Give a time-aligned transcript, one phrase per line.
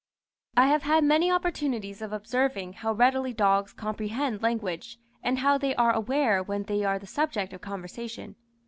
[0.57, 5.75] I have had many opportunities of observing how readily dogs comprehend language, and how they
[5.75, 8.35] are aware when they are the subject of conversation.